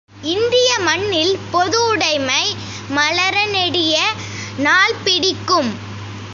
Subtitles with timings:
[0.23, 2.43] இந்திய மண்ணில் பொது உடைமை
[2.89, 3.95] மலர நெடிய
[4.57, 5.71] நாள் பிடிக்கும்.